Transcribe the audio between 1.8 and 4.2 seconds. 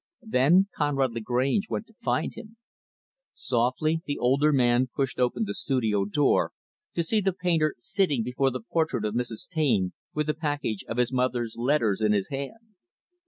to find him. Softly, the